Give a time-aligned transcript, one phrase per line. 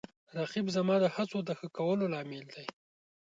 [0.39, 2.65] رقیب زما د هڅو د ښه کولو لامل دی